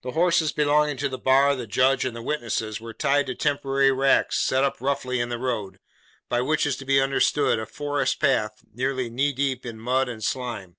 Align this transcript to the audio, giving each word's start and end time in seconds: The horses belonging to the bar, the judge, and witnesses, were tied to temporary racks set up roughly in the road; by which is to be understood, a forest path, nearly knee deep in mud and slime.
The 0.00 0.12
horses 0.12 0.52
belonging 0.52 0.96
to 0.96 1.08
the 1.10 1.18
bar, 1.18 1.54
the 1.54 1.66
judge, 1.66 2.06
and 2.06 2.24
witnesses, 2.24 2.80
were 2.80 2.94
tied 2.94 3.26
to 3.26 3.34
temporary 3.34 3.92
racks 3.92 4.38
set 4.40 4.64
up 4.64 4.80
roughly 4.80 5.20
in 5.20 5.28
the 5.28 5.36
road; 5.36 5.80
by 6.30 6.40
which 6.40 6.64
is 6.64 6.78
to 6.78 6.86
be 6.86 6.98
understood, 6.98 7.58
a 7.58 7.66
forest 7.66 8.20
path, 8.20 8.64
nearly 8.72 9.10
knee 9.10 9.34
deep 9.34 9.66
in 9.66 9.78
mud 9.78 10.08
and 10.08 10.24
slime. 10.24 10.78